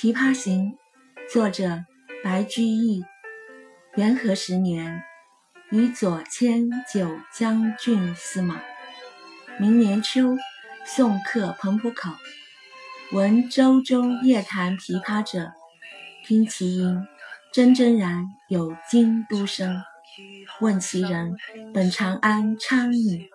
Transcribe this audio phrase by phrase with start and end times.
[0.00, 0.78] 琵琶行》，
[1.32, 1.84] 作者
[2.22, 3.04] 白居易。
[3.96, 5.02] 元和十年，
[5.72, 8.60] 与左迁九江郡司马。
[9.58, 10.36] 明年秋，
[10.86, 12.12] 送客彭浦口，
[13.10, 15.50] 闻舟中夜弹琵琶者，
[16.24, 17.04] 听其音，
[17.52, 19.82] 铮铮然有京都声。
[20.60, 21.34] 问其人，
[21.74, 23.28] 本长安昌女，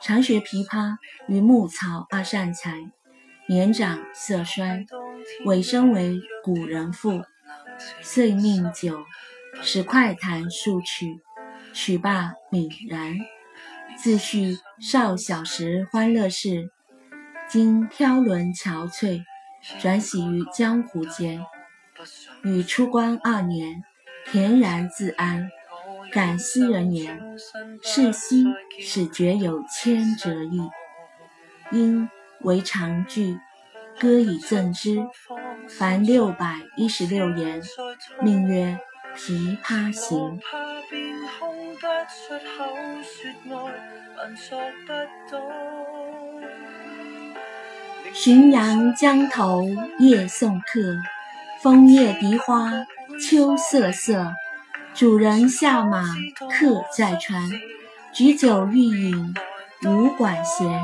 [0.00, 0.96] 常学琵琶
[1.28, 2.90] 与牧草二善才。
[3.48, 4.86] 年长色衰，
[5.44, 7.22] 尾生为古人妇。
[8.00, 9.04] 遂命酒，
[9.62, 11.20] 使快弹数曲。
[11.72, 13.16] 曲罢泯然。
[13.96, 16.70] 自叙少小时欢乐事，
[17.48, 19.22] 今飘沦憔悴，
[19.80, 21.44] 转徙于江湖间。
[22.42, 23.82] 与出关二年，
[24.26, 25.48] 恬然自安。
[26.10, 27.20] 感昔人言，
[27.82, 28.44] 是夕
[28.80, 30.68] 始觉有千折意。
[31.70, 32.08] 因
[32.40, 33.38] 为长句，
[34.00, 34.98] 歌以赠之，
[35.68, 37.62] 凡六百一十六言，
[38.20, 38.78] 名曰
[39.18, 40.38] 《琵琶行》。
[48.14, 49.62] 浔阳江头
[49.98, 50.96] 夜送客，
[51.62, 52.70] 枫叶荻花
[53.20, 54.32] 秋瑟瑟。
[54.94, 56.04] 主人下马
[56.50, 57.50] 客在船，
[58.12, 59.34] 举酒欲饮
[59.84, 60.80] 无管弦。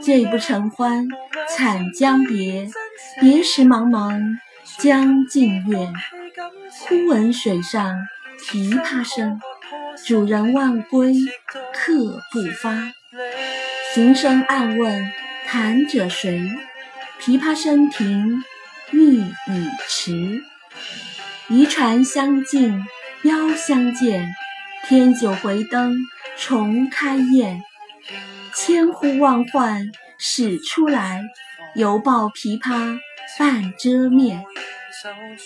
[0.00, 1.06] 醉不成欢
[1.48, 2.68] 惨将别，
[3.20, 4.38] 别时茫茫
[4.78, 5.92] 江浸月。
[6.80, 7.96] 忽闻水上
[8.40, 9.40] 琵琶声，
[10.06, 11.14] 主人忘归
[11.72, 12.92] 客不发。
[13.94, 15.12] 行声暗问
[15.46, 16.40] 弹者谁？
[17.20, 18.42] 琵琶声停
[18.92, 20.42] 欲语迟。
[21.48, 22.84] 移船相近。
[23.22, 24.34] 邀相见，
[24.88, 25.94] 添酒回灯
[26.38, 27.60] 重开宴。
[28.54, 31.22] 千呼万唤始出来，
[31.74, 32.98] 犹抱琵琶
[33.38, 34.44] 半遮面。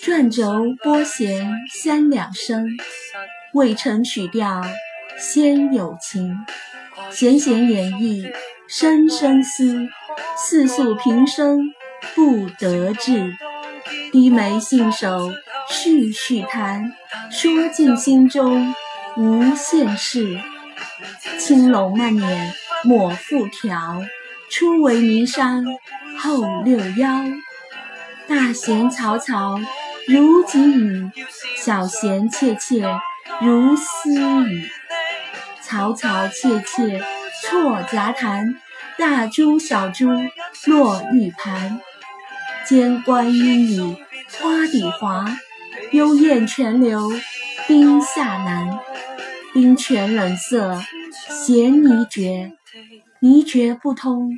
[0.02, 2.66] 转轴拨弦三两声，
[3.52, 4.62] 未成曲调
[5.18, 6.36] 先有情。
[7.10, 8.26] 弦弦掩抑
[8.68, 9.88] 声声思，
[10.36, 11.72] 似诉平生
[12.14, 13.34] 不得志。
[14.12, 15.30] 低眉信手
[15.68, 16.92] 续续弹。
[17.30, 18.74] 说尽心中
[19.16, 20.38] 无限事，
[21.38, 22.52] 青龙慢捻
[22.84, 24.02] 抹复调。
[24.50, 25.64] 初为霓裳
[26.18, 27.24] 后六幺，
[28.28, 29.60] 大弦嘈嘈
[30.06, 31.10] 如急雨，
[31.56, 32.86] 小弦切切
[33.40, 34.68] 如私语。
[35.62, 37.02] 嘈嘈切切
[37.42, 38.54] 错杂弹，
[38.98, 40.08] 大珠小珠
[40.66, 41.80] 落玉盘。
[42.66, 43.96] 间关莺语
[44.38, 45.24] 花底滑。
[45.90, 47.10] 幽咽泉流
[47.66, 48.78] 冰下难，
[49.52, 50.80] 冰泉冷涩
[51.30, 52.52] 弦泥绝，
[53.20, 54.30] 泥绝不通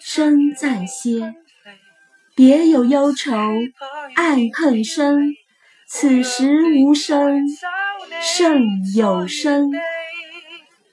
[0.00, 1.34] 声暂歇。
[2.34, 3.30] 别有忧愁
[4.14, 5.34] 暗恨生，
[5.86, 7.42] 此时无声
[8.20, 8.62] 胜
[8.96, 9.70] 有声。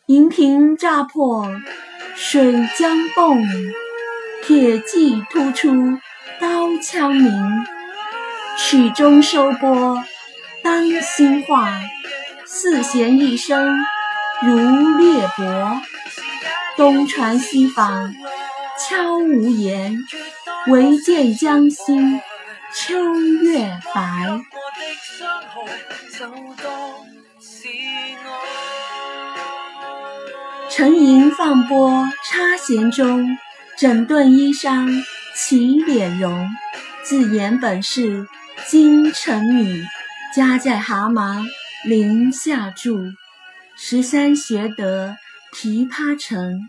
[0.07, 1.49] 银瓶乍破
[2.15, 3.73] 水浆迸，
[4.43, 5.97] 铁骑突出
[6.39, 7.65] 刀枪鸣。
[8.57, 10.03] 曲终收拨
[10.61, 11.79] 当心画，
[12.45, 13.79] 四弦一声
[14.41, 14.57] 如
[14.97, 15.81] 裂帛。
[16.79, 18.15] 东传西访
[18.79, 19.97] 悄无言，
[20.67, 22.21] 唯见江心
[22.73, 24.39] 秋月白。
[30.69, 33.37] 沉吟放拨插弦中，
[33.77, 35.03] 整顿衣裳
[35.35, 36.49] 起敛容。
[37.03, 38.25] 自言本是。
[38.67, 39.83] 京城女，
[40.33, 41.43] 家在蛤蟆
[41.83, 43.01] 陵下住。
[43.75, 45.17] 十三学得
[45.53, 46.59] 琵琶成，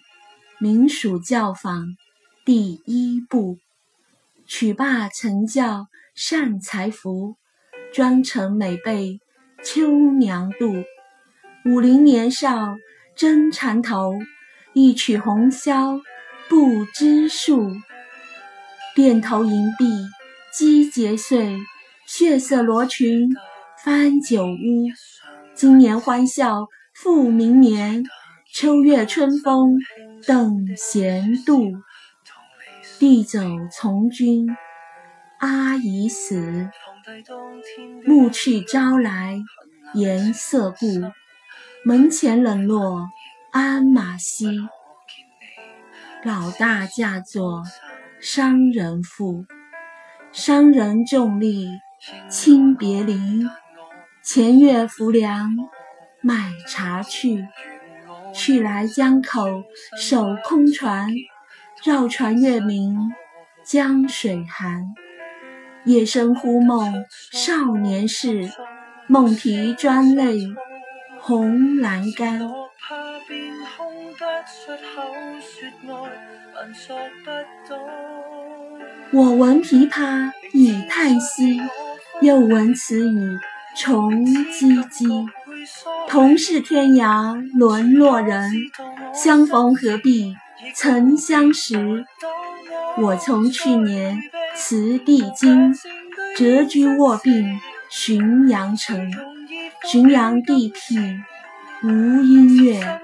[0.58, 1.96] 名属教坊
[2.44, 3.58] 第一部。
[4.46, 7.36] 曲罢曾教善才服，
[7.92, 9.20] 妆成每被
[9.62, 10.84] 秋娘妒。
[11.64, 12.76] 五陵年少
[13.14, 14.14] 争缠头，
[14.72, 16.00] 一曲红绡
[16.48, 17.70] 不知数。
[18.97, 20.08] 钿头银篦
[20.52, 21.58] 击节碎。
[22.06, 23.28] 血色罗裙
[23.84, 24.88] 翻酒污，
[25.54, 28.03] 今年欢笑复明年。
[28.52, 29.78] 秋月春风
[30.26, 31.72] 等闲度，
[32.98, 33.38] 弟走
[33.72, 34.48] 从军，
[35.38, 36.68] 阿姨死。
[38.04, 39.38] 暮去朝来
[39.94, 40.86] 颜色故，
[41.84, 43.08] 门前冷落
[43.52, 44.47] 鞍马稀。
[46.24, 47.62] 老大嫁作
[48.20, 49.46] 商人妇，
[50.32, 51.68] 商人重利。
[52.30, 53.46] 轻别离，
[54.22, 55.50] 前月浮梁
[56.22, 57.46] 买茶去，
[58.34, 59.65] 去来江口
[59.98, 61.09] 守空船，
[61.84, 63.12] 绕船月明
[63.65, 64.94] 江水寒。
[65.84, 66.92] 夜深忽梦
[67.32, 68.50] 少年事，
[69.06, 70.38] 梦啼专泪
[71.21, 72.41] 红阑干。
[79.12, 81.60] 我闻琵琶已叹息，
[82.21, 83.38] 又闻此语
[83.77, 85.27] 重唧唧。
[86.09, 88.51] 同是天涯沦落人，
[89.15, 90.34] 相逢何必
[90.74, 92.04] 曾相识。
[92.98, 94.18] 我从去年
[94.54, 95.74] 辞帝京，
[96.36, 97.60] 谪居卧病
[97.91, 99.10] 浔阳城。
[99.86, 100.98] 浔阳地僻
[101.83, 103.01] 无音乐，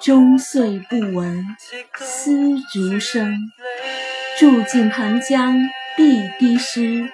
[0.00, 1.44] 终岁不闻
[1.98, 3.36] 丝竹声。
[4.38, 5.56] 住近彭江
[5.96, 7.08] 碧堤湿，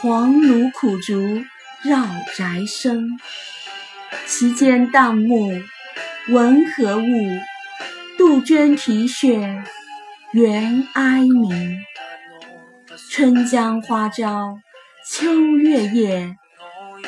[0.00, 1.42] 黄芦苦竹
[1.82, 2.04] 绕
[2.36, 3.18] 宅生。
[4.26, 5.50] 其间旦暮
[6.28, 7.40] 闻何物？
[8.16, 9.62] 杜鹃啼血
[10.32, 11.78] 猿哀鸣。
[13.10, 14.58] 春江花朝
[15.06, 16.36] 秋月夜，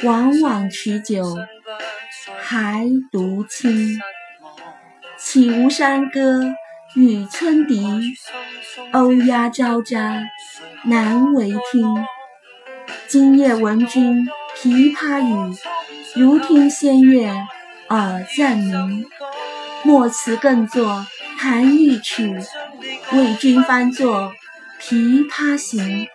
[0.02, 1.36] 往往取酒
[2.40, 3.98] 还独倾。
[5.18, 6.54] 岂无山歌
[6.94, 7.84] 与村笛？
[8.92, 10.26] 欧鸦招展
[10.84, 12.04] 难为听。
[13.08, 14.26] 今夜闻君
[14.56, 15.54] 琵琶语，
[16.14, 17.28] 如听仙乐
[17.88, 19.06] 耳暂明。
[19.82, 21.06] 莫辞更作
[21.38, 22.38] 弹一曲，
[23.12, 24.32] 为君翻作
[24.82, 26.06] 《琵琶行》。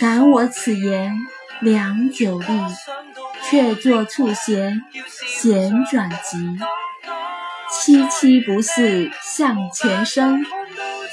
[0.00, 1.14] 感我此言
[1.60, 2.46] 良久立，
[3.42, 4.80] 却作促弦
[5.26, 6.58] 弦转急。
[7.70, 10.44] 凄凄不似向前声。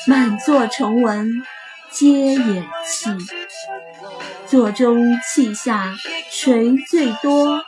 [0.08, 1.44] 满座重闻
[1.92, 3.10] 皆掩泣，
[4.50, 5.96] 座中泣下
[6.32, 7.62] 谁最多？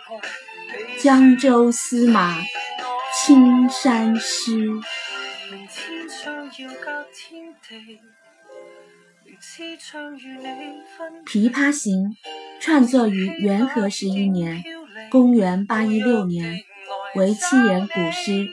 [0.99, 2.37] 江州司马
[3.13, 4.67] 青衫湿。
[11.25, 12.09] 《琵琶行》
[12.59, 14.63] 创作于元和十一年
[15.11, 16.63] （公元816年），
[17.15, 18.47] 为七言古诗。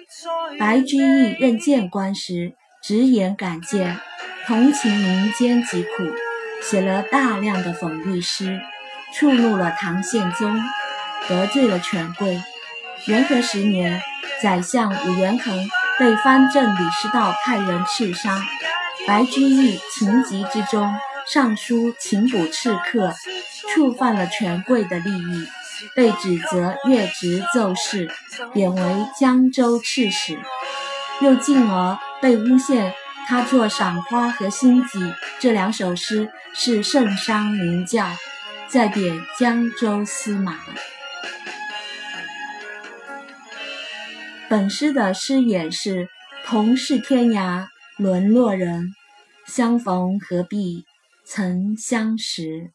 [0.58, 2.52] 白居易任谏官时。
[2.80, 3.98] 直言感谏，
[4.46, 5.88] 同情民间疾苦，
[6.70, 8.60] 写了大量的讽喻诗，
[9.14, 10.60] 触怒了唐宪宗，
[11.26, 12.42] 得罪了权贵。
[13.06, 14.02] 元和十年，
[14.42, 15.66] 宰相武元衡
[15.98, 18.38] 被藩镇李师道派人刺杀，
[19.06, 20.94] 白居易情急之中
[21.26, 23.14] 上书请捕刺客，
[23.72, 25.48] 触犯了权贵的利益，
[25.94, 28.10] 被指责越职奏事，
[28.52, 28.82] 贬为
[29.18, 30.38] 江州刺史，
[31.20, 31.98] 又进而。
[32.20, 32.92] 被诬陷，
[33.28, 34.98] 他作《赏花》和《心急》
[35.38, 38.08] 这两首诗是圣商名教，
[38.68, 40.58] 再贬江州司马。
[44.48, 46.08] 本诗的诗眼是
[46.46, 47.66] “同是天涯
[47.98, 48.94] 沦落人，
[49.44, 50.86] 相逢何必
[51.22, 52.70] 曾相识”。